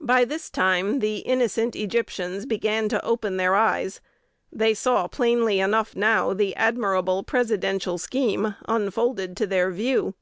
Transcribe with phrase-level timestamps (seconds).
[0.00, 4.00] By this time the innocent Egyptians began to open their eyes:
[4.50, 10.14] they saw plainly enough now the admirable Presidential scheme unfolded to their view.